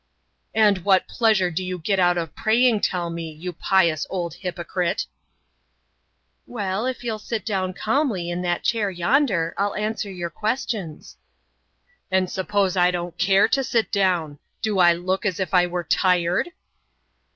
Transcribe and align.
"And 0.55 0.79
what 0.79 1.07
pleasure 1.07 1.51
do 1.51 1.63
you 1.63 1.77
get 1.77 1.99
out 1.99 2.17
of 2.17 2.33
praying, 2.33 2.79
tell 2.79 3.11
me, 3.11 3.31
you 3.31 3.53
pious 3.53 4.07
old 4.09 4.33
hypocrite!" 4.33 5.05
"Well, 6.47 6.87
if 6.87 7.03
you'll 7.03 7.19
sit 7.19 7.45
down 7.45 7.73
calmly 7.75 8.31
in 8.31 8.41
that 8.41 8.63
chair 8.63 8.89
yonder, 8.89 9.53
I'll 9.59 9.75
answer 9.75 10.09
your 10.09 10.31
questions." 10.31 11.17
"And 12.09 12.31
suppose 12.31 12.75
I 12.75 12.89
don't 12.89 13.15
care 13.19 13.47
to 13.49 13.63
sit 13.63 13.91
down! 13.91 14.39
Do 14.63 14.79
I 14.79 14.91
look 14.93 15.23
as 15.23 15.39
if 15.39 15.53
I 15.53 15.67
were 15.67 15.83
tired?" 15.83 16.49